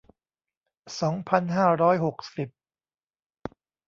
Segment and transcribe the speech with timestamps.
[1.01, 2.49] สองพันห้าร้อยหกสิบ